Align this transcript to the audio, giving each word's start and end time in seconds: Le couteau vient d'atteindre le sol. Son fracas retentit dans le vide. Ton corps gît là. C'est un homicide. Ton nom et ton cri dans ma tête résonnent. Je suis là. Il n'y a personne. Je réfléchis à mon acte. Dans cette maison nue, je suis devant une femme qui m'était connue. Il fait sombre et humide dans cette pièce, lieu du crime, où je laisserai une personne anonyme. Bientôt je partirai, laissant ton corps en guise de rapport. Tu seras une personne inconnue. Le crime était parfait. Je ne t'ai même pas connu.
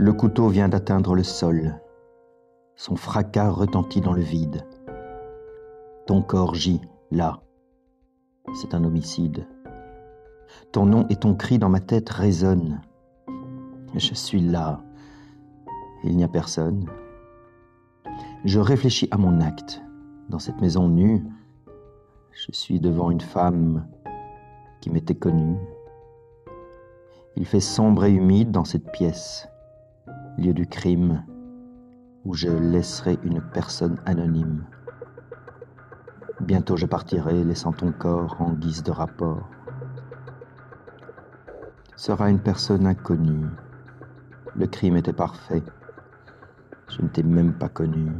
Le 0.00 0.12
couteau 0.12 0.46
vient 0.46 0.68
d'atteindre 0.68 1.16
le 1.16 1.24
sol. 1.24 1.80
Son 2.76 2.94
fracas 2.94 3.50
retentit 3.50 4.00
dans 4.00 4.12
le 4.12 4.22
vide. 4.22 4.64
Ton 6.06 6.22
corps 6.22 6.54
gît 6.54 6.80
là. 7.10 7.40
C'est 8.54 8.74
un 8.74 8.84
homicide. 8.84 9.48
Ton 10.70 10.86
nom 10.86 11.04
et 11.08 11.16
ton 11.16 11.34
cri 11.34 11.58
dans 11.58 11.68
ma 11.68 11.80
tête 11.80 12.08
résonnent. 12.10 12.80
Je 13.96 14.14
suis 14.14 14.40
là. 14.40 14.84
Il 16.04 16.16
n'y 16.16 16.22
a 16.22 16.28
personne. 16.28 16.88
Je 18.44 18.60
réfléchis 18.60 19.08
à 19.10 19.18
mon 19.18 19.40
acte. 19.40 19.82
Dans 20.28 20.38
cette 20.38 20.60
maison 20.60 20.86
nue, 20.86 21.24
je 22.30 22.52
suis 22.52 22.78
devant 22.78 23.10
une 23.10 23.20
femme 23.20 23.84
qui 24.80 24.90
m'était 24.90 25.16
connue. 25.16 25.58
Il 27.34 27.44
fait 27.44 27.58
sombre 27.58 28.04
et 28.04 28.12
humide 28.12 28.52
dans 28.52 28.64
cette 28.64 28.92
pièce, 28.92 29.48
lieu 30.38 30.54
du 30.54 30.66
crime, 30.66 31.24
où 32.24 32.34
je 32.34 32.48
laisserai 32.48 33.18
une 33.24 33.40
personne 33.40 33.98
anonyme. 34.06 34.64
Bientôt 36.40 36.76
je 36.76 36.86
partirai, 36.86 37.42
laissant 37.42 37.72
ton 37.72 37.90
corps 37.90 38.40
en 38.40 38.52
guise 38.52 38.84
de 38.84 38.92
rapport. 38.92 39.50
Tu 41.88 42.04
seras 42.04 42.30
une 42.30 42.38
personne 42.38 42.86
inconnue. 42.86 43.46
Le 44.54 44.66
crime 44.68 44.96
était 44.96 45.12
parfait. 45.12 45.62
Je 46.88 47.02
ne 47.02 47.08
t'ai 47.08 47.24
même 47.24 47.54
pas 47.54 47.68
connu. 47.68 48.12